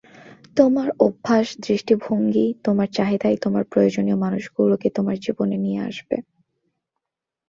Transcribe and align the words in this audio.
তোমার 0.57 0.87
অভ্যাস, 0.99 1.47
দৃষ্টিভঙ্গি, 1.59 2.53
তোমার 2.63 2.87
চাহিদাই 2.87 3.37
তোমার 3.37 3.63
প্রয়োজনীয় 3.63 4.15
মানুষগুলোকে 4.15 4.87
তোমার 4.89 5.15
জীবনে 5.19 5.55
নিয়ে 5.57 5.81
আসবে। 5.81 6.17